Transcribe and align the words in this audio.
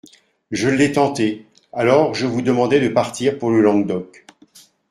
Je 0.49 0.67
l'ai 0.67 0.93
tenté; 0.93 1.45
alors, 1.73 2.15
je 2.15 2.25
vous 2.25 2.41
demandai 2.41 2.79
de 2.79 2.87
partir 2.87 3.37
pour 3.37 3.51
le 3.51 3.61
Languedoc. 3.61 4.25